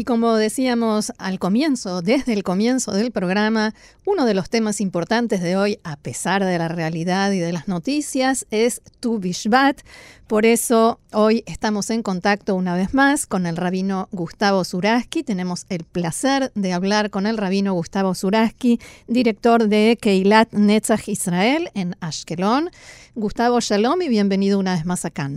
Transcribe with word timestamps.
Y 0.00 0.04
como 0.04 0.34
decíamos 0.34 1.12
al 1.18 1.38
comienzo, 1.38 2.00
desde 2.00 2.32
el 2.32 2.42
comienzo 2.42 2.92
del 2.92 3.10
programa, 3.12 3.74
uno 4.06 4.24
de 4.24 4.32
los 4.32 4.48
temas 4.48 4.80
importantes 4.80 5.42
de 5.42 5.58
hoy, 5.58 5.78
a 5.84 5.96
pesar 5.98 6.42
de 6.42 6.56
la 6.56 6.68
realidad 6.68 7.32
y 7.32 7.38
de 7.38 7.52
las 7.52 7.68
noticias, 7.68 8.46
es 8.50 8.80
Tu 9.00 9.18
Bishvat. 9.18 9.82
Por 10.26 10.46
eso 10.46 11.00
hoy 11.12 11.44
estamos 11.44 11.90
en 11.90 12.02
contacto 12.02 12.54
una 12.54 12.74
vez 12.74 12.94
más 12.94 13.26
con 13.26 13.44
el 13.44 13.58
rabino 13.58 14.08
Gustavo 14.10 14.64
Zuraski. 14.64 15.22
Tenemos 15.22 15.66
el 15.68 15.84
placer 15.84 16.50
de 16.54 16.72
hablar 16.72 17.10
con 17.10 17.26
el 17.26 17.36
rabino 17.36 17.74
Gustavo 17.74 18.14
Zuraski, 18.14 18.80
director 19.06 19.68
de 19.68 19.98
Keilat 20.00 20.50
Netzach 20.54 21.08
Israel 21.08 21.68
en 21.74 21.94
Ashkelon. 22.00 22.70
Gustavo 23.16 23.60
Shalom 23.60 24.00
y 24.00 24.08
bienvenido 24.08 24.58
una 24.58 24.76
vez 24.76 24.86
más 24.86 25.04
acá. 25.04 25.28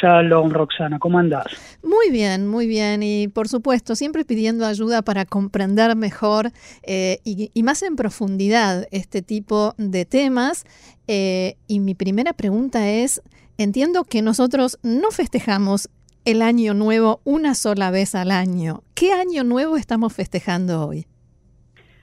Shalom, 0.00 0.50
Roxana, 0.50 0.98
¿cómo 0.98 1.18
andás? 1.18 1.71
Muy 1.82 2.10
bien, 2.10 2.46
muy 2.46 2.66
bien. 2.66 3.02
Y 3.02 3.28
por 3.28 3.48
supuesto, 3.48 3.94
siempre 3.94 4.24
pidiendo 4.24 4.66
ayuda 4.66 5.02
para 5.02 5.24
comprender 5.24 5.94
mejor 5.96 6.52
eh, 6.82 7.18
y, 7.24 7.62
más 7.62 7.82
en 7.82 7.96
profundidad 7.96 8.86
este 8.90 9.22
tipo 9.22 9.74
de 9.78 10.04
temas. 10.04 10.64
Eh, 11.08 11.56
y 11.66 11.80
mi 11.80 11.94
primera 11.94 12.32
pregunta 12.32 12.88
es, 12.88 13.22
entiendo 13.58 14.04
que 14.04 14.22
nosotros 14.22 14.78
no 14.82 15.10
festejamos 15.10 15.88
el 16.24 16.42
año 16.42 16.74
nuevo 16.74 17.20
una 17.24 17.54
sola 17.54 17.90
vez 17.90 18.14
al 18.14 18.30
año. 18.30 18.82
¿Qué 18.94 19.12
año 19.12 19.42
nuevo 19.42 19.76
estamos 19.76 20.12
festejando 20.14 20.86
hoy? 20.86 21.06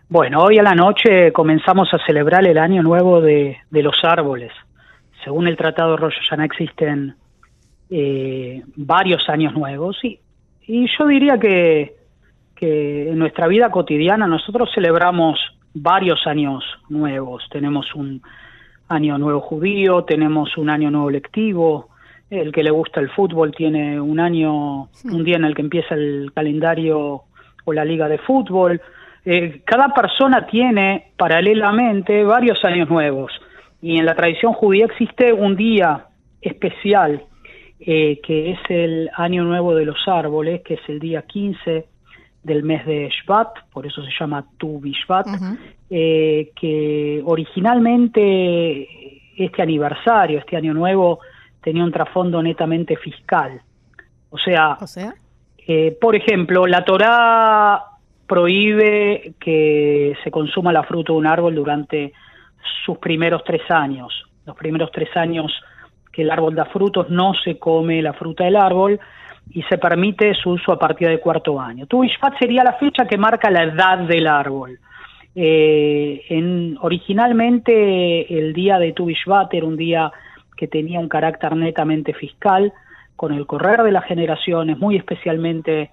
Bueno, 0.10 0.40
hoy 0.40 0.58
a 0.58 0.64
la 0.64 0.74
noche 0.74 1.32
comenzamos 1.32 1.94
a 1.94 2.04
celebrar 2.06 2.46
el 2.48 2.58
año 2.58 2.82
nuevo 2.82 3.22
de, 3.22 3.58
los 3.72 4.04
árboles. 4.04 4.52
Según 5.24 5.48
el 5.48 5.56
Tratado 5.56 5.92
de 5.92 5.98
Rosh 5.98 6.16
Hashanah 6.16 6.46
existen 6.46 7.16
eh, 7.90 8.64
varios 8.76 9.28
años 9.30 9.54
nuevos 9.54 9.98
y, 10.04 10.20
y 10.68 10.88
yo 10.98 11.08
diría 11.08 11.38
que, 11.40 11.96
que 12.56 13.10
en 13.10 13.18
nuestra 13.18 13.48
vida 13.48 13.72
cotidiana 13.72 14.28
nosotros 14.28 14.70
celebramos 14.74 15.40
varios 15.74 16.26
años 16.28 16.64
nuevos. 16.90 17.48
Tenemos 17.52 17.94
un 17.96 18.22
año 18.90 19.18
nuevo 19.18 19.42
judío, 19.42 20.04
tenemos 20.04 20.58
un 20.58 20.70
año 20.70 20.92
nuevo 20.92 21.10
lectivo, 21.10 21.90
el 22.30 22.52
que 22.52 22.64
le 22.64 22.72
gusta 22.72 23.00
el 23.00 23.10
fútbol 23.10 23.54
tiene 23.56 24.00
un 24.00 24.20
año, 24.20 24.90
un 25.06 25.24
día 25.24 25.38
en 25.38 25.46
el 25.46 25.56
que 25.56 25.62
empieza 25.62 25.96
el 25.96 26.32
calendario 26.34 27.24
o 27.66 27.74
la 27.74 27.86
liga 27.86 28.08
de 28.08 28.18
fútbol. 28.20 28.82
Eh, 29.26 29.62
cada 29.66 29.94
persona 29.94 30.46
tiene 30.46 31.12
paralelamente 31.18 32.24
varios 32.24 32.64
años 32.64 32.90
nuevos 32.90 33.32
y 33.82 33.98
en 33.98 34.06
la 34.06 34.16
tradición 34.16 34.54
judía 34.54 34.86
existe 34.86 35.34
un 35.34 35.56
día 35.56 36.06
especial 36.42 37.24
eh, 37.80 38.20
que 38.22 38.52
es 38.52 38.60
el 38.70 39.10
Año 39.16 39.44
Nuevo 39.46 39.74
de 39.74 39.86
los 39.86 40.06
Árboles, 40.08 40.62
que 40.64 40.74
es 40.74 40.82
el 40.90 41.00
día 41.00 41.22
15 41.22 41.86
del 42.44 42.64
mes 42.64 42.86
de 42.86 43.10
Shvat, 43.10 43.70
por 43.72 43.86
eso 43.86 44.04
se 44.04 44.12
llama 44.20 44.46
Tu 44.58 44.80
Bishvat, 44.80 45.28
eh, 45.90 46.52
que 46.60 47.22
originalmente 47.26 48.88
este 49.38 49.62
aniversario, 49.62 50.40
este 50.40 50.58
Año 50.58 50.74
Nuevo, 50.74 51.20
tenía 51.62 51.84
un 51.84 51.92
trasfondo 51.92 52.44
netamente 52.44 52.96
fiscal. 52.98 53.62
O 54.30 54.38
sea, 54.38 54.78
eh, 55.66 55.98
por 56.00 56.16
ejemplo, 56.16 56.68
la 56.68 56.84
Torá 56.84 57.84
prohíbe 58.28 59.34
que 59.40 60.16
se 60.24 60.32
consuma 60.32 60.74
la 60.74 60.84
fruta 60.84 61.14
de 61.14 61.18
un 61.18 61.28
árbol 61.28 61.56
durante 61.56 62.14
sus 62.86 62.98
primeros 62.98 63.44
tres 63.44 63.62
años. 63.70 64.14
Los 64.46 64.56
primeros 64.56 64.92
tres 64.92 65.16
años 65.16 65.52
el 66.22 66.32
árbol 66.32 66.56
da 66.56 66.66
frutos, 66.66 67.10
no 67.10 67.34
se 67.34 67.58
come 67.58 68.02
la 68.02 68.14
fruta 68.14 68.44
del 68.44 68.56
árbol 68.56 69.00
y 69.52 69.64
se 69.64 69.78
permite 69.78 70.34
su 70.36 70.52
uso 70.52 70.72
a 70.72 70.80
partir 70.80 71.08
del 71.08 71.20
cuarto 71.20 71.60
año. 71.60 71.88
Tu 71.88 72.04
sería 72.40 72.64
la 72.64 72.74
fecha 72.74 73.06
que 73.06 73.18
marca 73.18 73.50
la 73.50 73.64
edad 73.64 74.00
del 74.00 74.28
árbol. 74.28 74.80
Eh, 75.36 76.24
en, 76.30 76.78
originalmente 76.82 78.38
el 78.38 78.54
día 78.54 78.78
de 78.80 78.94
Tu 78.94 79.10
era 79.10 79.66
un 79.66 79.78
día 79.78 80.12
que 80.56 80.68
tenía 80.68 81.00
un 81.00 81.08
carácter 81.08 81.56
netamente 81.56 82.14
fiscal, 82.14 82.74
con 83.16 83.34
el 83.34 83.46
correr 83.46 83.84
de 83.84 83.92
las 83.92 84.06
generaciones, 84.06 84.78
muy 84.78 84.96
especialmente 84.96 85.92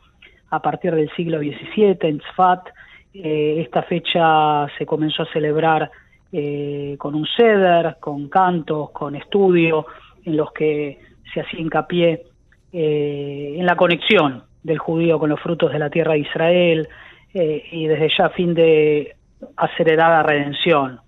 a 0.50 0.60
partir 0.60 0.94
del 0.94 1.10
siglo 1.16 1.38
XVII 1.38 1.98
en 2.02 2.18
Tzfat, 2.18 2.68
eh, 3.14 3.62
esta 3.62 3.82
fecha 3.82 4.66
se 4.76 4.84
comenzó 4.84 5.22
a 5.22 5.32
celebrar 5.32 5.90
eh, 6.32 6.96
con 6.98 7.14
un 7.14 7.26
ceder, 7.36 7.96
con 7.98 8.28
cantos, 8.28 8.90
con 8.90 9.14
estudio, 9.16 9.86
en 10.26 10.36
los 10.36 10.52
que 10.52 10.98
se 11.32 11.40
hacía 11.40 11.60
hincapié 11.60 12.24
eh, 12.72 13.54
en 13.56 13.64
la 13.64 13.76
conexión 13.76 14.42
del 14.62 14.78
judío 14.78 15.18
con 15.18 15.30
los 15.30 15.40
frutos 15.40 15.72
de 15.72 15.78
la 15.78 15.88
tierra 15.88 16.12
de 16.12 16.18
Israel 16.18 16.88
eh, 17.32 17.64
y 17.70 17.86
desde 17.86 18.10
ya 18.18 18.26
a 18.26 18.30
fin 18.30 18.52
de 18.52 19.16
acelerar 19.56 20.10
la 20.10 20.22
redención. 20.22 21.00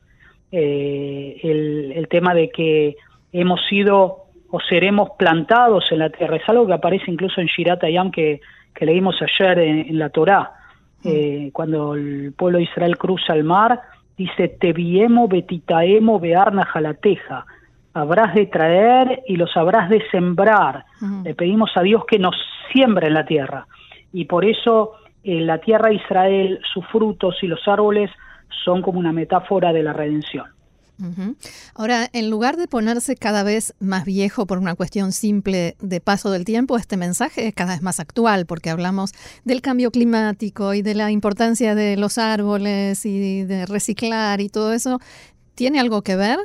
Eh, 0.50 1.38
el, 1.42 2.08
tema 2.08 2.32
de 2.32 2.48
que 2.48 2.96
hemos 3.32 3.60
sido 3.68 4.24
o 4.50 4.60
seremos 4.60 5.10
plantados 5.18 5.92
en 5.92 5.98
la 5.98 6.08
tierra 6.08 6.36
es 6.36 6.48
algo 6.48 6.66
que 6.66 6.72
aparece 6.72 7.10
incluso 7.10 7.42
en 7.42 7.48
Shirat 7.48 7.84
Ayam 7.84 8.10
que, 8.10 8.40
que 8.74 8.86
leímos 8.86 9.16
ayer 9.20 9.58
en, 9.58 9.98
la 9.98 10.08
Torá. 10.08 10.52
Mm. 11.04 11.50
cuando 11.50 11.94
el 11.94 12.32
pueblo 12.36 12.58
de 12.58 12.64
Israel 12.64 12.98
cruza 12.98 13.32
el 13.34 13.44
mar, 13.44 13.80
dice, 14.16 14.48
te 14.48 14.72
viemo 14.72 15.28
betitaemo 15.28 16.18
bearna 16.18 16.64
jalateja 16.64 17.46
habrás 17.98 18.34
de 18.34 18.46
traer 18.46 19.22
y 19.26 19.36
los 19.36 19.56
habrás 19.56 19.90
de 19.90 20.02
sembrar. 20.10 20.84
Le 21.24 21.34
pedimos 21.34 21.70
a 21.76 21.82
Dios 21.82 22.04
que 22.06 22.18
nos 22.18 22.34
siembre 22.72 23.08
en 23.08 23.14
la 23.14 23.26
tierra. 23.26 23.66
Y 24.12 24.24
por 24.24 24.44
eso 24.44 24.92
en 25.22 25.46
la 25.46 25.58
tierra 25.58 25.88
de 25.88 25.96
Israel, 25.96 26.60
sus 26.72 26.86
frutos 26.86 27.36
y 27.42 27.46
los 27.46 27.66
árboles 27.66 28.10
son 28.64 28.82
como 28.82 28.98
una 28.98 29.12
metáfora 29.12 29.72
de 29.72 29.82
la 29.82 29.92
redención. 29.92 30.46
Ahora, 31.74 32.08
en 32.12 32.28
lugar 32.28 32.56
de 32.56 32.66
ponerse 32.66 33.14
cada 33.14 33.44
vez 33.44 33.72
más 33.78 34.04
viejo 34.04 34.46
por 34.46 34.58
una 34.58 34.74
cuestión 34.74 35.12
simple 35.12 35.76
de 35.80 36.00
paso 36.00 36.32
del 36.32 36.44
tiempo, 36.44 36.76
este 36.76 36.96
mensaje 36.96 37.46
es 37.46 37.54
cada 37.54 37.74
vez 37.74 37.82
más 37.82 38.00
actual 38.00 38.46
porque 38.46 38.70
hablamos 38.70 39.12
del 39.44 39.60
cambio 39.60 39.92
climático 39.92 40.74
y 40.74 40.82
de 40.82 40.94
la 40.94 41.12
importancia 41.12 41.76
de 41.76 41.96
los 41.96 42.18
árboles 42.18 43.06
y 43.06 43.44
de 43.44 43.66
reciclar 43.66 44.40
y 44.40 44.48
todo 44.48 44.72
eso. 44.72 44.98
¿Tiene 45.54 45.78
algo 45.78 46.02
que 46.02 46.16
ver? 46.16 46.38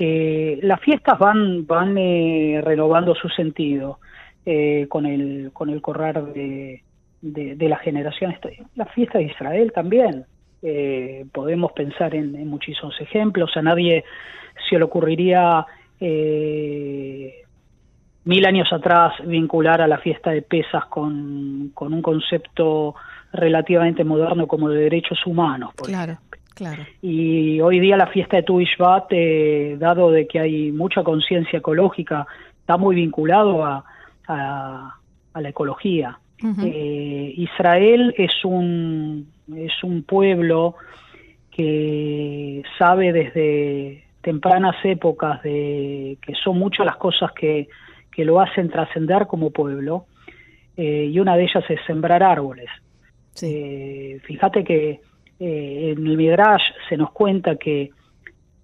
Eh, 0.00 0.60
las 0.62 0.80
fiestas 0.80 1.18
van, 1.18 1.66
van 1.66 1.98
eh, 1.98 2.60
renovando 2.62 3.16
su 3.16 3.28
sentido 3.28 3.98
eh, 4.46 4.86
con, 4.88 5.06
el, 5.06 5.50
con 5.52 5.70
el 5.70 5.82
correr 5.82 6.22
de, 6.22 6.84
de, 7.20 7.68
las 7.68 7.80
generaciones. 7.80 8.38
La 8.76 8.86
fiesta 8.86 9.18
de 9.18 9.24
Israel 9.24 9.72
también. 9.74 10.24
Eh, 10.62 11.26
podemos 11.32 11.72
pensar 11.72 12.14
en, 12.14 12.46
muchísimos 12.46 12.94
ejemplos. 13.00 13.56
A 13.56 13.62
nadie 13.62 14.04
se 14.68 14.78
le 14.78 14.84
ocurriría 14.84 15.66
mil 18.24 18.46
años 18.46 18.72
atrás 18.72 19.14
vincular 19.24 19.80
a 19.82 19.88
la 19.88 19.98
fiesta 19.98 20.30
de 20.30 20.42
Pesas 20.42 20.84
con, 20.86 21.72
con 21.74 21.92
un 21.92 22.02
concepto 22.02 22.94
relativamente 23.32 24.04
moderno 24.04 24.46
como 24.46 24.68
de 24.68 24.82
derechos 24.82 25.18
humanos. 25.26 25.72
claro. 25.74 26.18
Y 27.02 27.60
hoy 27.60 27.80
día 27.80 27.96
la 27.96 28.06
fiesta 28.08 28.36
de 28.36 28.42
Tu 28.42 28.60
eh, 29.10 29.76
dado 29.78 30.10
de 30.10 30.26
que 30.26 30.40
hay 30.40 30.72
mucha 30.72 31.02
conciencia 31.02 31.58
ecológica, 31.58 32.26
está 32.60 32.76
muy 32.76 32.96
vinculado 32.96 33.64
a, 33.64 33.84
a, 34.26 34.94
la 35.34 35.48
ecología. 35.48 36.18
Eh, 36.64 37.34
Israel 37.36 38.14
es 38.16 38.44
un, 38.44 39.28
es 39.56 39.82
un 39.82 40.02
pueblo 40.02 40.74
que 41.50 42.62
sabe 42.78 43.12
desde 43.12 44.04
tempranas 44.20 44.76
épocas 44.84 45.42
de 45.42 46.18
que 46.20 46.34
son 46.34 46.58
muchas 46.58 46.86
las 46.86 46.96
cosas 46.96 47.32
que, 47.32 47.68
que 48.12 48.24
lo 48.24 48.40
hacen 48.40 48.68
trascender 48.68 49.26
como 49.26 49.50
pueblo, 49.50 50.06
eh, 50.76 51.08
y 51.10 51.18
una 51.18 51.36
de 51.36 51.44
ellas 51.44 51.64
es 51.68 51.80
sembrar 51.86 52.22
árboles. 52.22 52.68
Eh, 53.42 54.20
fíjate 54.24 54.64
que 54.64 55.00
eh, 55.40 55.94
en 55.96 56.06
el 56.06 56.16
Midrash 56.16 56.62
se 56.88 56.96
nos 56.96 57.10
cuenta 57.12 57.56
que 57.56 57.90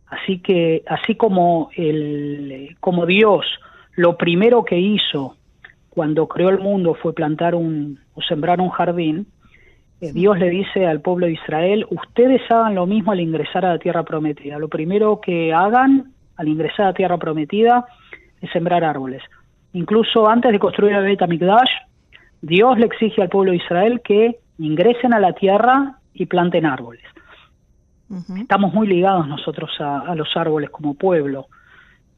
así 0.07 0.39
que 0.39 0.83
así 0.87 1.15
como 1.15 1.71
el 1.77 2.77
como 2.81 3.07
Dios 3.07 3.47
lo 3.97 4.17
primero 4.17 4.65
que 4.65 4.79
hizo 4.79 5.37
cuando 5.89 6.27
creó 6.27 6.51
el 6.51 6.59
mundo 6.59 6.95
fue 6.95 7.15
plantar 7.15 7.55
un 7.55 8.01
o 8.15 8.23
sembrar 8.23 8.61
un 8.61 8.71
jardín 8.71 9.27
Dios 10.13 10.39
le 10.39 10.51
dice 10.51 10.87
al 10.87 11.01
pueblo 11.01 11.27
de 11.27 11.33
Israel, 11.33 11.87
ustedes 11.91 12.43
hagan 12.51 12.75
lo 12.75 12.87
mismo 12.87 13.13
al 13.13 13.21
ingresar 13.21 13.65
a 13.65 13.71
la 13.71 13.79
tierra 13.79 14.03
prometida. 14.03 14.59
Lo 14.59 14.69
primero 14.69 15.21
que 15.21 15.53
hagan 15.53 16.13
al 16.37 16.49
ingresar 16.49 16.87
a 16.87 16.89
la 16.89 16.95
tierra 16.95 17.17
prometida 17.17 17.87
es 18.41 18.51
sembrar 18.51 18.85
árboles. 18.85 19.23
Incluso 19.73 20.29
antes 20.29 20.53
de 20.53 20.59
construir 20.59 20.95
el 20.95 21.05
Bet 21.05 21.23
Amikdash, 21.23 21.71
Dios 22.43 22.79
le 22.79 22.87
exige 22.87 23.23
al 23.23 23.29
pueblo 23.29 23.53
de 23.53 23.59
Israel 23.59 24.01
que 24.05 24.39
ingresen 24.59 25.15
a 25.15 25.21
la 25.21 25.33
tierra 25.33 25.99
y 26.15 26.27
planten 26.27 26.65
árboles. 26.67 27.05
Estamos 28.37 28.73
muy 28.73 28.87
ligados 28.87 29.27
nosotros 29.27 29.71
a, 29.81 30.15
los 30.15 30.37
árboles 30.37 30.71
como 30.71 30.95
pueblo. 30.95 31.49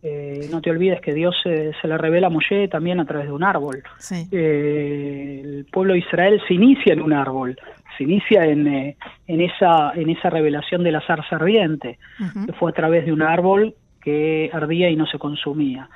Eh, 0.02 0.48
no 0.52 0.60
te 0.60 0.70
olvides 0.70 1.00
que 1.00 1.14
Dios 1.14 1.34
se 1.43 1.72
le 1.82 1.98
revela 1.98 2.26
a 2.26 2.31
Moshe 2.31 2.69
también 2.69 3.00
a 3.00 3.06
través 3.06 3.26
de 3.26 3.32
un 3.32 3.43
árbol. 3.43 3.82
Eh, 4.31 5.40
el 5.43 5.66
pueblo 5.72 5.94
de 5.94 6.00
Israel 6.00 6.40
se 6.46 6.54
inicia 6.54 6.93
en 6.93 7.00
un 7.00 7.12
árbol, 7.12 7.58
se 7.96 8.04
inicia 8.04 8.44
en, 8.44 8.66
eh, 8.66 8.96
en, 9.26 9.40
esa, 9.40 9.93
en 9.94 10.10
esa 10.10 10.28
revelación 10.31 10.84
de 10.84 10.93
la 10.93 11.00
zarza 11.00 11.37
ardiente, 11.37 11.98
que 12.46 12.52
fue 12.52 12.70
a 12.70 12.75
través 12.75 13.06
de 13.06 13.12
un 13.12 13.22
árbol 13.22 13.75
que 14.00 14.50
ardía 14.52 14.90
y 14.90 14.96
no 14.96 15.06
se 15.06 15.19
consumía. 15.19 15.88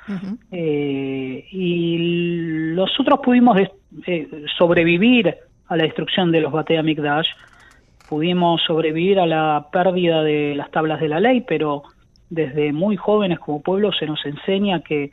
Y 1.51 1.97
nosotros 2.75 3.19
pudimos 3.23 3.57
sobrevivir 4.57 5.37
a 5.67 5.77
la 5.77 5.83
destrucción 5.83 6.31
de 6.31 6.41
los 6.41 6.51
Bate 6.51 6.77
Amikdash, 6.77 7.29
pudimos 8.11 8.61
sobrevivir 8.67 9.21
a 9.21 9.25
la 9.25 9.69
pérdida 9.71 10.21
de 10.21 10.53
las 10.53 10.69
tablas 10.69 10.99
de 10.99 11.07
la 11.07 11.21
ley, 11.21 11.45
pero 11.47 11.83
desde 12.29 12.73
muy 12.73 12.97
jóvenes 12.97 13.39
como 13.39 13.61
pueblo 13.61 13.93
se 13.93 14.05
nos 14.05 14.19
enseña 14.25 14.81
que, 14.81 15.11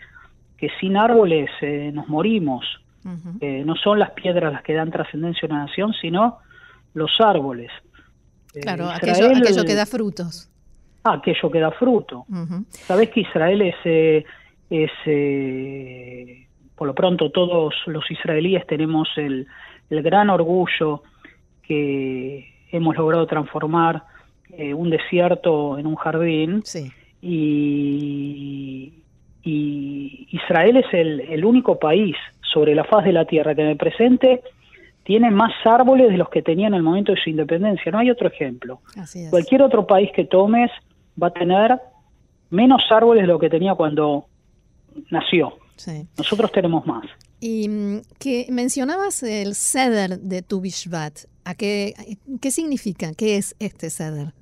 que 0.56 0.68
sin 0.80 0.96
árboles 0.96 1.48
eh, 1.60 1.92
nos 1.94 2.08
morimos. 2.08 2.64
no 3.04 3.76
son 3.76 4.00
las 4.00 4.10
piedras 4.10 4.52
las 4.52 4.64
que 4.64 4.74
dan 4.74 4.90
trascendencia 4.90 5.46
a 5.46 5.52
una 5.52 5.66
nación, 5.66 5.94
sino 6.00 6.38
los 6.94 7.20
árboles. 7.20 7.70
Claro, 8.60 8.90
aquello 8.90 9.64
que 9.64 9.76
da 9.76 9.86
frutos 9.86 10.50
aquello 11.04 11.50
que 11.52 11.60
da 11.60 11.70
fruto. 11.70 12.26
Sabes 12.70 13.10
que 13.10 13.20
Israel 13.20 13.62
es, 13.62 13.76
eh, 13.84 14.24
es 14.70 14.90
eh, 15.06 16.48
por 16.74 16.88
lo 16.88 16.96
pronto 16.96 17.30
todos 17.30 17.74
los 17.86 18.10
israelíes 18.10 18.66
tenemos 18.66 19.08
el, 19.16 19.46
el 19.88 20.02
gran 20.02 20.30
orgullo 20.30 21.04
que 21.62 22.57
hemos 22.70 22.96
logrado 22.96 23.26
transformar 23.26 24.02
eh, 24.50 24.74
un 24.74 24.90
desierto 24.90 25.78
en 25.78 25.86
un 25.86 25.96
jardín 25.96 26.62
y, 27.20 28.92
y, 29.42 30.28
Israel 30.30 30.78
es 30.78 30.92
el, 30.92 31.20
el 31.20 31.44
único 31.44 31.78
país 31.78 32.16
sobre 32.40 32.74
la 32.74 32.84
faz 32.84 33.04
de 33.04 33.12
la 33.12 33.24
tierra 33.24 33.54
que 33.54 33.62
en 33.62 33.68
el 33.68 33.76
presente 33.76 34.42
tiene 35.08 35.30
más 35.30 35.52
árboles 35.64 36.10
de 36.10 36.18
los 36.18 36.28
que 36.28 36.42
tenía 36.42 36.66
en 36.66 36.74
el 36.74 36.82
momento 36.82 37.12
de 37.12 37.18
su 37.18 37.30
independencia. 37.30 37.90
No 37.90 37.98
hay 37.98 38.10
otro 38.10 38.28
ejemplo. 38.28 38.80
Cualquier 39.30 39.62
otro 39.62 39.86
país 39.86 40.10
que 40.14 40.26
tomes 40.26 40.70
va 41.20 41.28
a 41.28 41.32
tener 41.32 41.78
menos 42.50 42.82
árboles 42.90 43.22
de 43.22 43.28
lo 43.28 43.38
que 43.38 43.48
tenía 43.48 43.74
cuando 43.74 44.26
nació. 45.10 45.54
Nosotros 46.16 46.52
tenemos 46.52 46.86
más. 46.86 47.06
Y 47.40 47.68
mm, 47.68 48.00
que 48.18 48.46
mencionabas 48.50 49.22
el 49.22 49.54
ceder 49.54 50.18
de 50.18 50.42
Tu 50.42 50.62
¿A 51.44 51.54
qué, 51.54 51.94
qué 52.40 52.50
significa? 52.50 53.08
¿Qué 53.16 53.36
es 53.36 53.56
este 53.58 53.90
ceder? 53.90 54.32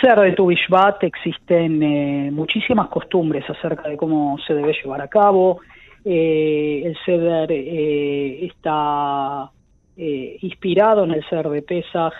Ceder 0.00 0.20
de 0.20 0.32
Tu 0.32 0.50
existen 0.50 1.82
eh, 1.82 2.30
muchísimas 2.32 2.88
costumbres 2.88 3.44
acerca 3.48 3.88
de 3.88 3.96
cómo 3.96 4.38
se 4.46 4.54
debe 4.54 4.72
llevar 4.72 5.02
a 5.02 5.08
cabo. 5.08 5.60
Eh, 6.04 6.82
el 6.84 6.96
ceder 7.04 7.52
eh, 7.52 8.46
está 8.46 9.50
inspirado 9.94 11.04
en 11.04 11.12
el 11.12 11.24
ceder 11.28 11.48
de 11.50 11.62
Pesach. 11.62 12.14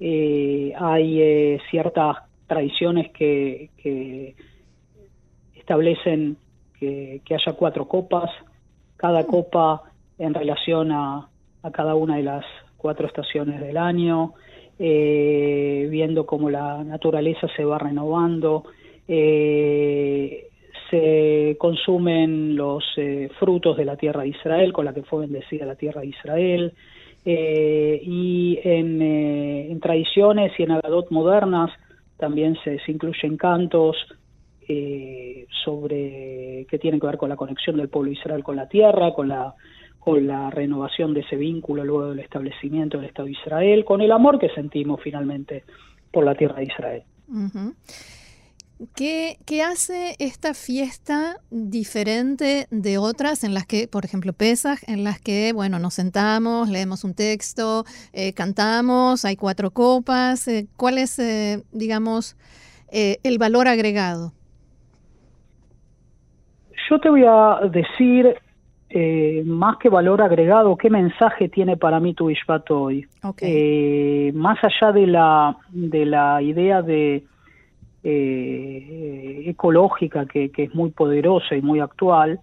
hay 0.00 1.58
ciertas 1.70 2.16
tradiciones 2.48 3.12
que, 3.12 4.34
establecen 5.54 6.36
que, 7.24 7.34
haya 7.34 7.52
cuatro 7.52 7.86
copas, 7.86 8.30
cada 8.96 9.24
copa 9.26 9.82
en 10.18 10.34
relación 10.34 10.92
a, 10.92 11.28
cada 11.72 11.94
una 11.94 12.16
de 12.16 12.24
las 12.24 12.44
cuatro 12.76 13.06
estaciones 13.06 13.60
del 13.60 13.76
año, 13.76 14.34
eh, 14.78 15.86
viendo 15.90 16.26
cómo 16.26 16.50
la 16.50 16.82
naturaleza 16.82 17.46
se 17.56 17.64
va 17.64 17.78
renovando, 17.78 18.64
eh, 19.06 20.48
se 20.90 21.56
consumen 21.58 22.56
los 22.56 22.84
eh, 22.96 23.30
frutos 23.38 23.76
de 23.76 23.84
la 23.84 23.96
tierra 23.96 24.22
de 24.22 24.28
Israel, 24.28 24.72
con 24.72 24.84
la 24.84 24.92
que 24.92 25.02
fue 25.02 25.20
bendecida 25.20 25.64
la 25.64 25.76
tierra 25.76 26.00
de 26.00 26.08
Israel, 26.08 26.72
y 27.24 28.58
en, 28.64 29.00
en, 29.00 29.78
tradiciones 29.78 30.50
y 30.58 30.64
en 30.64 30.72
agadot 30.72 31.08
modernas 31.12 31.70
también 32.18 32.58
se, 32.64 32.80
incluyen 32.88 33.36
cantos 33.36 33.96
sobre 35.64 36.41
que 36.64 36.78
tienen 36.78 37.00
que 37.00 37.06
ver 37.06 37.18
con 37.18 37.28
la 37.28 37.36
conexión 37.36 37.76
del 37.76 37.88
pueblo 37.88 38.10
Israel 38.10 38.42
con 38.42 38.56
la 38.56 38.68
tierra, 38.68 39.12
con 39.12 39.28
la 39.28 39.54
con 39.98 40.26
la 40.26 40.50
renovación 40.50 41.14
de 41.14 41.20
ese 41.20 41.36
vínculo 41.36 41.84
luego 41.84 42.10
del 42.10 42.18
establecimiento 42.18 42.96
del 42.98 43.06
Estado 43.06 43.26
de 43.26 43.32
Israel, 43.32 43.84
con 43.84 44.00
el 44.00 44.10
amor 44.10 44.40
que 44.40 44.48
sentimos 44.48 45.00
finalmente 45.00 45.62
por 46.10 46.24
la 46.24 46.34
tierra 46.34 46.56
de 46.56 46.64
Israel. 46.64 47.02
¿Qué, 48.96 49.62
hace 49.62 50.16
esta 50.18 50.54
fiesta 50.54 51.38
diferente 51.50 52.66
de 52.70 52.98
otras 52.98 53.44
en 53.44 53.54
las 53.54 53.64
que, 53.64 53.86
por 53.86 54.04
ejemplo, 54.04 54.32
Pesaj, 54.32 54.80
en 54.88 55.04
las 55.04 55.20
que, 55.20 55.52
bueno, 55.52 55.78
nos 55.78 55.94
sentamos, 55.94 56.68
leemos 56.68 57.04
un 57.04 57.14
texto, 57.14 57.84
eh, 58.12 58.32
cantamos, 58.32 59.24
hay 59.24 59.36
cuatro 59.36 59.70
copas? 59.70 60.48
Eh, 60.48 60.66
¿Cuál 60.76 60.98
es, 60.98 61.18
eh, 61.20 61.62
digamos, 61.70 62.36
el 62.90 63.38
valor 63.38 63.68
agregado? 63.68 64.32
Yo 66.92 66.98
te 66.98 67.08
voy 67.08 67.24
a 67.26 67.60
decir, 67.70 68.36
más 69.46 69.78
que 69.78 69.88
valor 69.88 70.20
agregado, 70.20 70.76
qué 70.76 70.90
mensaje 70.90 71.48
tiene 71.48 71.78
para 71.78 71.98
mí 72.00 72.12
tu 72.12 72.28
Ishvat 72.28 72.70
hoy. 72.70 73.08
más 74.34 74.58
allá 74.62 74.92
de 74.92 75.06
la, 75.06 75.56
de 75.70 76.04
la 76.04 76.42
idea 76.42 76.82
de 76.82 77.24
eh, 78.04 79.42
ecológica 79.46 80.26
que, 80.26 80.50
es 80.54 80.74
muy 80.74 80.90
poderosa 80.90 81.56
y 81.56 81.62
muy 81.62 81.80
actual, 81.80 82.40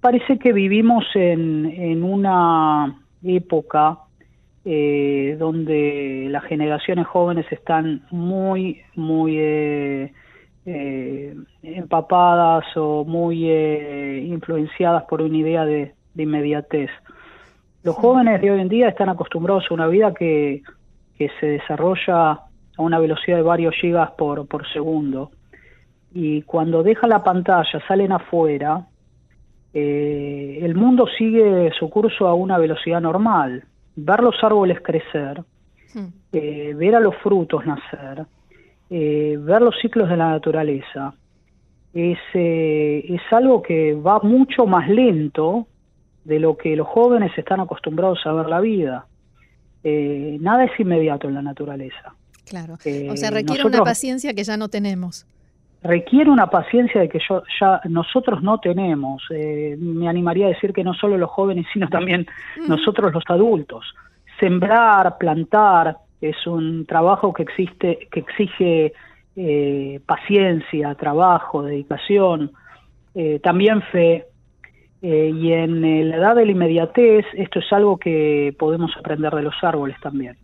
parece 0.00 0.38
que 0.38 0.54
vivimos 0.54 1.04
en, 1.14 1.66
en 1.66 2.02
una 2.02 2.98
época 3.22 3.98
eh, 4.64 5.36
donde 5.38 6.28
las 6.30 6.44
generaciones 6.44 7.06
jóvenes 7.06 7.44
están 7.52 8.06
muy, 8.10 8.80
muy 8.94 9.36
eh, 9.38 10.14
empapadas 10.66 12.64
o 12.76 13.04
muy 13.04 13.48
influenciadas 13.48 15.04
por 15.04 15.22
una 15.22 15.36
idea 15.36 15.64
de, 15.64 15.94
inmediatez. 16.16 16.90
Los 17.84 17.94
jóvenes 17.94 18.40
de 18.40 18.50
hoy 18.50 18.60
en 18.60 18.68
día 18.68 18.88
están 18.88 19.08
acostumbrados 19.08 19.64
a 19.70 19.74
una 19.74 19.86
vida 19.86 20.12
que, 20.12 20.62
que 21.16 21.30
se 21.40 21.46
desarrolla 21.46 22.32
a 22.32 22.82
una 22.82 22.98
velocidad 22.98 23.36
de 23.36 23.42
varios 23.42 23.74
gigas 23.76 24.10
por, 24.12 24.46
por 24.46 24.66
segundo. 24.72 25.30
Y 26.12 26.42
cuando 26.42 26.82
deja 26.82 27.06
la 27.06 27.22
pantalla, 27.22 27.80
salen 27.86 28.12
afuera, 28.12 28.86
eh, 29.72 30.60
el 30.62 30.74
mundo 30.74 31.06
sigue 31.18 31.70
su 31.78 31.90
curso 31.90 32.26
a 32.26 32.34
una 32.34 32.58
velocidad 32.58 33.00
normal. 33.00 33.64
Ver 33.96 34.20
los 34.20 34.42
árboles 34.42 34.80
crecer, 34.80 35.42
hmm. 35.94 36.06
eh, 36.32 36.74
ver 36.74 36.94
a 36.94 37.00
los 37.00 37.14
frutos 37.16 37.66
nacer, 37.66 38.24
eh, 38.90 39.36
ver 39.38 39.62
los 39.62 39.74
ciclos 39.80 40.08
de 40.08 40.16
la 40.16 40.30
naturaleza, 40.30 41.14
es, 41.92 42.18
es 42.34 43.22
algo 43.30 43.62
que 43.62 43.94
va 43.94 44.20
mucho 44.20 44.66
más 44.66 44.88
lento 44.88 45.66
de 46.24 46.38
lo 46.38 46.56
que 46.56 46.76
los 46.76 46.86
jóvenes 46.86 47.32
están 47.38 47.60
acostumbrados 47.60 48.18
a 48.26 48.32
ver 48.32 48.46
la 48.48 48.60
vida. 48.60 49.06
nada 49.82 50.64
es 50.64 50.78
inmediato 50.78 51.26
en 51.28 51.34
la 51.34 51.42
naturaleza. 51.42 52.14
Claro. 52.46 52.74
o 52.74 53.16
sea, 53.16 53.30
requiere 53.30 53.64
una 53.64 53.82
paciencia 53.82 54.32
que 54.34 54.44
ya 54.44 54.56
no 54.56 54.68
tenemos. 54.68 55.26
Requiere 55.82 56.30
una 56.30 56.48
paciencia 56.48 57.00
de 57.00 57.08
que 57.08 57.20
yo, 57.28 57.42
ya 57.60 57.80
nosotros 57.84 58.42
no 58.42 58.58
tenemos. 58.58 59.22
Eh, 59.30 59.76
me 59.78 60.08
animaría 60.08 60.46
a 60.46 60.48
decir 60.50 60.72
que 60.72 60.82
no 60.82 60.94
solo 60.94 61.18
los 61.18 61.30
jóvenes, 61.30 61.66
sino 61.72 61.88
también 61.88 62.26
nosotros 62.66 63.12
los 63.12 63.24
adultos. 63.28 63.84
Sembrar, 64.40 65.18
plantar, 65.18 65.96
es 66.20 66.46
un 66.46 66.86
trabajo 66.86 67.32
que 67.32 67.42
existe, 67.42 68.08
que 68.10 68.20
exige 68.20 68.92
eh, 69.36 70.00
paciencia, 70.06 70.94
trabajo, 70.94 71.62
dedicación, 71.62 72.52
eh, 73.14 73.40
también 73.42 73.82
fe. 73.92 74.26
y 75.02 75.52
en 75.52 76.10
la 76.10 76.16
edad 76.16 76.34
de 76.34 76.46
la 76.46 76.52
inmediatez, 76.52 77.24
esto 77.34 77.60
es 77.60 77.72
algo 77.72 77.96
que 77.96 78.54
podemos 78.58 78.90
aprender 78.98 79.32
de 79.34 79.42
los 79.42 79.54
árboles 79.62 79.96
también. 80.00 80.36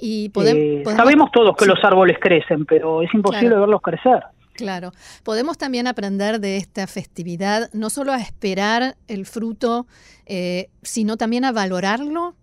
Y 0.00 0.32
eh, 0.34 0.82
sabemos 0.84 1.30
todos 1.30 1.54
que 1.56 1.66
los 1.66 1.78
árboles 1.84 2.16
crecen, 2.18 2.64
pero 2.64 3.02
es 3.02 3.12
imposible 3.12 3.56
verlos 3.56 3.82
crecer. 3.82 4.22
Claro. 4.54 4.92
Podemos 5.24 5.58
también 5.58 5.86
aprender 5.86 6.40
de 6.40 6.56
esta 6.56 6.86
festividad, 6.86 7.70
no 7.72 7.90
solo 7.90 8.12
a 8.12 8.18
esperar 8.18 8.96
el 9.08 9.26
fruto, 9.26 9.86
eh, 10.26 10.68
sino 10.82 11.16
también 11.16 11.44
a 11.44 11.52
valorarlo. 11.52 12.34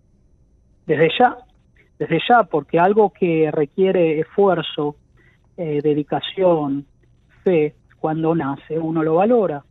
Desde 0.86 1.08
ya, 1.18 1.36
desde 1.98 2.20
ya, 2.28 2.44
porque 2.44 2.78
algo 2.78 3.12
que 3.12 3.50
requiere 3.50 4.20
esfuerzo, 4.20 4.96
eh, 5.56 5.80
dedicación, 5.82 6.86
fe, 7.42 7.74
cuando 7.98 8.34
nace, 8.34 8.78
uno 8.78 9.02
lo 9.02 9.16
valora. 9.16 9.64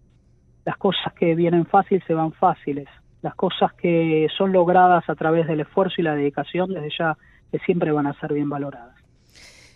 Las 0.65 0.77
cosas 0.77 1.13
que 1.13 1.36
vienen 1.36 1.65
fácil 1.65 2.03
se 2.05 2.13
van 2.13 2.34
fáciles. 2.34 2.88
Las 3.22 3.36
cosas 3.36 3.74
que 3.74 4.27
son 4.38 4.51
logradas 4.51 5.10
a 5.10 5.15
través 5.15 5.48
del 5.48 5.62
esfuerzo 5.62 5.96
y 6.00 6.03
la 6.03 6.15
dedicación, 6.15 6.74
desde 6.74 6.89
ya, 6.98 7.17
que 7.51 7.60
siempre 7.60 7.91
van 7.91 8.07
a 8.07 8.19
ser 8.19 8.34
bien 8.34 8.50
valoradas. 8.50 8.96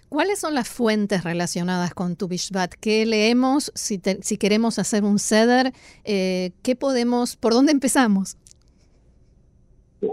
¿Cuáles 0.10 0.39
son 0.39 0.53
las 0.53 0.67
fuentes 0.67 1.24
relacionadas 1.24 1.93
con 1.93 2.17
tu 2.17 2.27
Bishvat? 2.27 2.74
¿Qué 2.74 3.05
leemos 3.05 3.72
si, 3.75 3.98
queremos 4.38 4.77
hacer 4.77 5.05
un 5.05 5.20
ceder? 5.20 5.72
Eh, 6.03 6.51
¿Qué 6.63 6.75
podemos, 6.75 7.38
por 7.38 7.53
dónde 7.53 7.72
empezamos? 7.72 8.36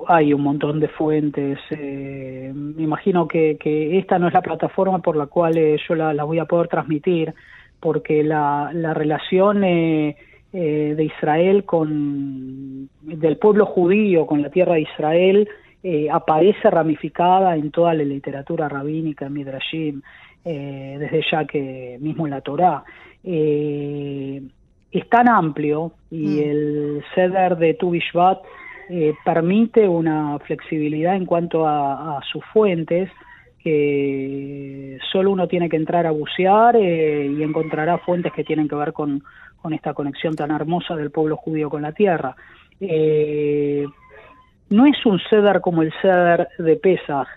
Hay 0.07 0.33
un 0.33 0.43
montón 0.43 0.81
de 0.81 0.89
fuentes. 0.89 1.59
Eh, 1.71 2.53
me 2.55 2.83
imagino 2.83 3.27
que, 3.27 3.57
esta 3.99 4.19
no 4.19 4.29
es 4.29 4.35
la 4.35 4.43
plataforma 4.43 4.99
por 5.01 5.17
la 5.17 5.27
cual 5.27 5.57
eh, 5.57 5.79
yo 5.89 5.95
la, 5.95 6.25
voy 6.25 6.39
a 6.39 6.45
poder 6.45 6.69
transmitir, 6.69 7.35
porque 7.81 8.23
la, 8.23 8.71
la 8.73 8.93
relación 8.95 9.61
de 9.61 11.05
Israel 11.05 11.65
con 11.65 12.89
del 13.03 13.37
pueblo 13.37 13.67
judío 13.67 14.27
con 14.27 14.43
la 14.43 14.51
tierra 14.51 14.75
de 14.75 14.83
Israel 14.83 15.49
eh, 15.83 16.09
aparece 16.11 16.71
ramificada 16.71 17.57
en 17.57 17.71
toda 17.71 17.95
la 17.95 18.03
literatura 18.03 18.69
rabínica, 18.69 19.27
en 19.27 19.33
Midrashim, 19.33 20.03
eh, 20.45 20.97
desde 20.99 21.23
ya 21.31 21.45
que 21.45 21.99
mismo 22.01 22.27
en 22.27 22.33
la 22.33 22.41
Torá. 22.41 22.83
Eh, 23.23 24.43
es 24.91 25.09
tan 25.09 25.29
amplio 25.29 25.93
y 26.11 26.27
mm. 26.27 26.39
el 26.43 27.05
ceder 27.15 27.57
de 27.57 27.75
Tu 27.75 27.91
Bishvat 27.91 28.39
permite 29.25 29.87
una 29.87 30.39
flexibilidad 30.39 31.15
en 31.15 31.27
cuanto 31.27 31.67
a, 31.67 32.21
sus 32.31 32.45
fuentes 32.47 33.11
que 33.63 34.99
solo 35.13 35.31
uno 35.31 35.47
tiene 35.47 35.69
que 35.69 35.77
entrar 35.77 36.07
a 36.07 36.11
bucear 36.11 36.77
y 36.77 37.43
encontrará 37.43 37.99
fuentes 37.99 38.33
que 38.33 38.45
tienen 38.45 38.69
que 38.69 38.77
ver 38.77 38.93
con, 38.93 39.23
con 39.61 39.73
esta 39.73 39.95
conexión 39.95 40.35
tan 40.35 40.51
hermosa 40.51 40.97
del 40.97 41.11
pueblo 41.11 41.37
judío 41.37 41.69
con 41.71 41.83
la 41.83 41.93
tierra. 41.93 42.37
Eh, 42.81 43.87
no 44.71 44.87
es 44.87 45.05
un 45.05 45.19
ceder 45.31 45.61
como 45.61 45.83
el 45.83 45.93
ceder 46.01 46.49
de 46.59 46.77
Pesach, 46.77 47.29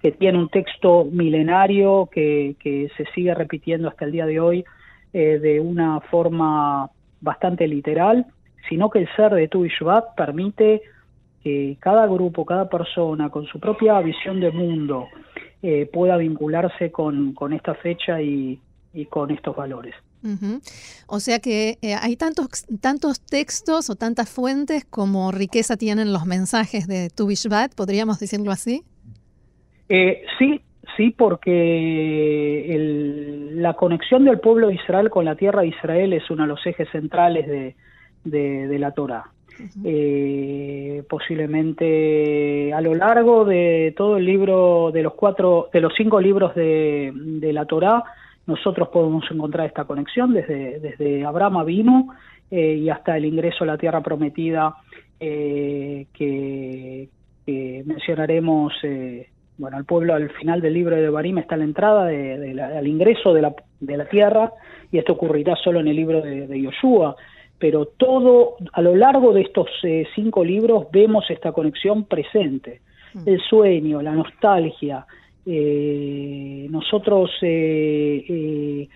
que 0.00 0.12
tiene 0.12 0.38
un 0.38 0.48
texto 0.48 1.06
milenario 1.10 2.08
que, 2.10 2.56
se 2.96 3.04
sigue 3.14 3.34
repitiendo 3.34 3.88
hasta 3.88 4.04
el 4.04 4.12
día 4.12 4.26
de 4.26 4.40
hoy 4.40 4.64
eh, 5.12 5.38
de 5.38 5.60
una 5.60 6.00
forma 6.00 6.90
bastante 7.20 7.68
literal, 7.68 8.26
sino 8.68 8.90
que 8.90 9.00
el 9.00 9.08
ser 9.16 9.34
de 9.34 9.48
Tu 9.48 9.66
Shvat 9.66 10.14
permite 10.16 10.82
que 11.42 11.76
cada 11.80 12.06
grupo, 12.06 12.44
cada 12.44 12.68
persona, 12.68 13.30
con 13.30 13.46
su 13.46 13.58
propia 13.58 14.00
visión 14.00 14.40
de 14.40 14.50
mundo, 14.50 15.08
eh, 15.62 15.88
pueda 15.92 16.16
vincularse 16.16 16.90
con, 16.90 17.34
esta 17.52 17.74
fecha 17.74 18.20
y 18.22 18.60
con 19.10 19.30
estos 19.30 19.56
valores. 19.56 19.94
O 21.06 21.20
sea 21.20 21.40
que 21.40 21.78
eh, 21.82 21.94
hay 22.00 22.16
tantos, 22.16 22.64
tantos 22.80 23.20
textos 23.20 23.90
o 23.90 23.96
tantas 23.96 24.30
fuentes 24.30 24.84
como 24.84 25.32
riqueza 25.32 25.76
tienen 25.76 26.12
los 26.12 26.26
mensajes 26.26 26.86
de 26.86 27.10
Tu 27.10 27.26
Bishvat, 27.26 27.74
¿podríamos 27.74 28.20
decirlo 28.20 28.52
así? 28.52 28.84
Eh, 29.88 30.22
sí, 30.38 30.60
sí, 30.96 31.10
porque 31.10 32.76
la 33.54 33.74
conexión 33.74 34.24
del 34.24 34.38
pueblo 34.38 34.68
de 34.68 34.74
Israel 34.74 35.10
con 35.10 35.24
la 35.24 35.34
tierra 35.34 35.62
de 35.62 35.68
Israel 35.68 36.12
es 36.12 36.30
uno 36.30 36.42
de 36.44 36.48
los 36.48 36.64
ejes 36.66 36.88
centrales 36.90 37.48
de, 37.48 37.74
la 38.24 38.92
Torah. 38.92 39.24
Eh, 39.84 41.04
posiblemente 41.08 42.72
a 42.72 42.80
lo 42.80 42.94
largo 42.94 43.44
de 43.44 43.94
todo 43.96 44.16
el 44.16 44.24
libro 44.24 44.90
de 44.92 45.02
los 45.02 45.12
cuatro 45.14 45.68
de 45.72 45.80
los 45.80 45.92
cinco 45.94 46.20
libros 46.20 46.54
de, 46.54 47.12
de 47.14 47.52
la 47.52 47.66
Torah 47.66 48.02
nosotros 48.46 48.88
podemos 48.88 49.24
encontrar 49.30 49.66
esta 49.66 49.84
conexión 49.84 50.32
desde, 50.32 50.80
desde 50.80 51.24
Abraham 51.24 51.64
vino 51.64 52.08
eh, 52.50 52.74
y 52.74 52.90
hasta 52.90 53.16
el 53.16 53.24
ingreso 53.24 53.64
a 53.64 53.68
la 53.68 53.78
tierra 53.78 54.00
prometida 54.02 54.74
eh, 55.20 56.06
que, 56.12 57.08
mencionaremos. 57.46 58.72
Eh, 58.82 59.28
bueno, 59.58 59.78
el 59.78 59.84
pueblo 59.84 60.14
al 60.14 60.30
final 60.30 60.60
del 60.60 60.74
libro 60.74 60.96
de 60.96 61.08
Barim 61.08 61.38
está 61.38 61.56
la 61.56 61.64
entrada 61.64 62.06
de, 62.06 62.60
al 62.60 62.86
ingreso 62.86 63.32
de 63.32 63.42
la, 63.42 63.54
de 63.80 63.96
la 63.96 64.06
tierra 64.06 64.52
y 64.90 64.98
esto 64.98 65.12
ocurrirá 65.12 65.54
solo 65.56 65.80
en 65.80 65.88
el 65.88 65.96
libro 65.96 66.20
de, 66.20 66.46
de 66.46 66.60
Yoshua 66.60 67.14
pero 67.58 67.86
todo 67.86 68.56
a 68.72 68.82
lo 68.82 68.96
largo 68.96 69.32
de 69.32 69.42
estos 69.42 69.68
cinco 70.14 70.44
libros 70.44 70.86
vemos 70.90 71.30
esta 71.30 71.52
conexión 71.52 72.04
presente, 72.04 72.80
mm. 73.14 73.28
el 73.28 73.40
sueño, 73.40 74.02
la 74.02 74.12
nostalgia, 74.12 75.06
eh, 75.44 76.68
nosotros 76.70 77.30
eh, 77.42 78.24
eh, 78.28 78.88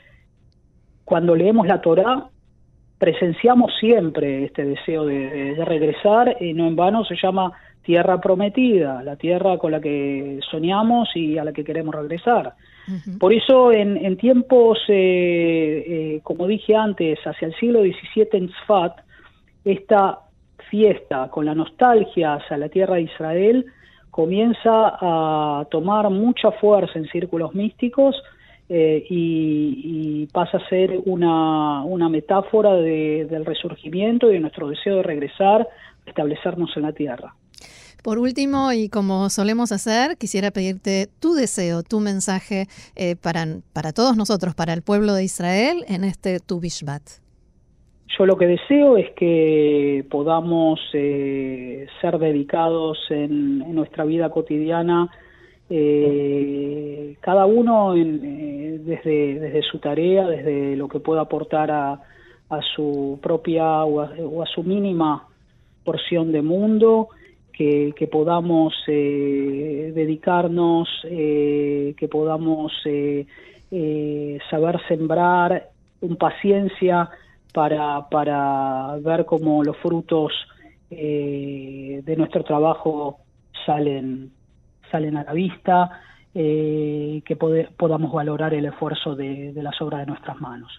cuando 1.05 1.35
leemos 1.35 1.67
la 1.67 1.81
Torá 1.81 2.29
presenciamos 2.99 3.73
siempre 3.79 4.45
este 4.45 4.65
deseo 4.65 5.05
de, 5.05 5.55
regresar 5.65 6.37
y 6.41 6.55
no 6.55 6.67
en 6.67 6.77
vano 6.77 7.05
se 7.05 7.17
llama 7.17 7.53
tierra 7.83 8.21
prometida, 8.21 9.03
la 9.03 9.17
tierra 9.17 9.59
con 9.59 9.73
la 9.73 9.81
que 9.81 10.41
soñamos 10.51 11.09
y 11.15 11.39
a 11.39 11.45
la 11.45 11.53
que 11.53 11.65
queremos 11.65 11.95
regresar. 11.95 12.55
Por 13.19 13.33
eso 13.33 13.73
en, 13.73 14.17
tiempos, 14.17 14.79
como 16.23 16.47
dije 16.47 16.75
antes, 16.75 17.19
hacia 17.25 17.47
el 17.47 17.55
siglo 17.57 17.81
XVII 17.83 18.29
en 18.33 18.51
Sfat, 18.63 19.01
esta 19.65 20.21
fiesta 20.71 21.29
con 21.31 21.45
la 21.45 21.55
nostalgia 21.55 22.35
hacia 22.35 22.57
la 22.57 22.69
tierra 22.69 22.97
de 22.97 23.03
Israel 23.03 23.67
comienza 24.11 24.97
a 25.01 25.67
tomar 25.71 26.09
mucha 26.11 26.51
fuerza 26.53 26.99
en 26.99 27.07
círculos 27.07 27.55
místicos 27.55 28.17
eh, 28.69 29.05
y, 29.09 30.27
pasa 30.33 30.59
a 30.59 30.69
ser 30.69 31.01
una, 31.07 31.83
una 31.85 32.09
metáfora 32.09 32.75
del 32.75 33.45
resurgimiento 33.47 34.29
y 34.29 34.35
de 34.35 34.41
nuestro 34.41 34.69
deseo 34.69 34.97
de 34.97 35.03
regresar, 35.03 35.67
establecernos 36.05 36.77
en 36.77 36.83
la 36.83 36.93
tierra. 36.93 37.35
Por 38.03 38.19
último, 38.19 38.73
y 38.73 38.89
como 38.89 39.31
solemos 39.31 39.73
hacer, 39.73 40.17
quisiera 40.17 40.51
pedirte 40.51 41.09
tu 41.21 41.35
deseo, 41.35 41.83
tu 41.83 42.01
mensaje 42.01 42.67
eh, 42.95 43.17
para, 43.17 43.47
para 43.73 43.93
todos 43.93 44.17
nosotros, 44.17 44.55
para 44.55 44.75
el 44.75 44.83
pueblo 44.83 45.15
de 45.15 45.25
Israel 45.25 45.85
en 45.89 46.05
este 46.05 46.39
Tu 46.39 46.61
Bishvat. 46.61 47.03
Yo 48.17 48.25
lo 48.25 48.37
que 48.37 48.47
deseo 48.47 48.97
es 48.97 49.11
que 49.17 50.07
podamos 50.11 50.81
eh, 50.95 51.87
ser 52.01 52.19
dedicados 52.19 52.99
en, 53.11 53.75
nuestra 53.75 54.05
vida 54.05 54.31
cotidiana, 54.31 55.11
eh, 55.69 57.17
cada 57.21 57.47
uno 57.47 57.95
eh, 57.95 58.81
desde, 58.85 59.41
desde 59.41 59.63
su 59.63 59.79
tarea, 59.79 60.27
desde 60.27 60.77
lo 60.77 60.89
que 60.89 61.01
pueda 61.01 61.23
aportar 61.23 61.71
a, 61.71 62.01
su 62.75 63.19
propia 63.21 63.85
o 63.85 64.43
a, 64.43 64.47
su 64.47 64.63
mínima 64.63 65.27
porción 65.85 66.31
de 66.31 66.43
mundo, 66.43 67.09
que, 67.53 68.09
podamos 68.13 68.73
dedicarnos, 68.87 70.89
que 71.03 72.09
podamos 72.11 72.73
saber 74.49 74.81
sembrar 74.87 75.71
con 75.99 76.17
paciencia, 76.17 77.11
para, 77.57 78.07
para 78.11 78.99
ver 79.01 79.25
cómo 79.25 79.65
los 79.65 79.79
frutos 79.79 80.31
eh, 80.91 82.03
de 82.05 82.17
nuestro 82.17 82.45
trabajo 82.45 83.21
salen, 83.65 84.31
salen 84.91 85.17
a 85.17 85.25
la 85.25 85.33
vista, 85.33 85.91
eh, 86.35 87.23
que 87.25 87.37
podamos 87.37 88.13
valorar 88.13 88.53
el 88.55 88.67
esfuerzo 88.67 89.15
de, 89.15 89.53
las 89.55 89.81
obras 89.81 90.01
de 90.01 90.07
nuestras 90.07 90.41
manos. 90.41 90.71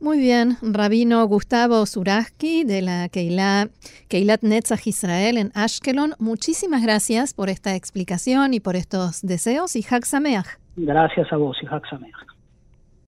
Muy 0.00 0.18
bien, 0.18 0.56
Rabino 0.62 1.26
Gustavo 1.26 1.84
Zuraski 1.84 2.64
de 2.64 2.80
la 2.80 3.10
Keilat 3.10 4.40
Netzach 4.40 4.86
Israel 4.86 5.36
en 5.36 5.50
Ashkelon, 5.54 6.14
muchísimas 6.18 6.82
gracias 6.82 7.34
por 7.34 7.50
esta 7.50 7.76
explicación 7.76 8.54
y 8.54 8.60
por 8.60 8.76
estos 8.76 9.20
deseos 9.20 9.76
y 9.76 9.84
Hag 9.84 10.04
Gracias 10.76 11.30
a 11.30 11.36
vos 11.36 11.58
y 11.62 11.66
Hag 11.66 11.82